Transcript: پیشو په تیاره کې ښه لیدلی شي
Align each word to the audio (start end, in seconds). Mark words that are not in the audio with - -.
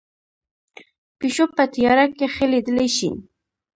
پیشو 1.19 1.45
په 1.55 1.63
تیاره 1.73 2.05
کې 2.17 2.25
ښه 2.33 2.45
لیدلی 2.51 2.87
شي 2.97 3.11